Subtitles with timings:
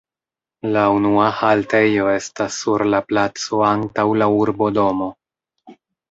[0.75, 5.11] La unua haltejo estas sur la placo antaŭ la urbodomo.